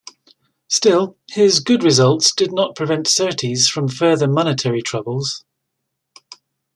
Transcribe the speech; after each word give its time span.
Still, 0.67 1.15
his 1.29 1.59
good 1.59 1.83
results 1.83 2.33
did 2.33 2.51
not 2.51 2.75
prevent 2.75 3.07
Surtees 3.07 3.69
from 3.69 3.87
further 3.87 4.27
monetary 4.27 4.81
troubles. 4.81 5.45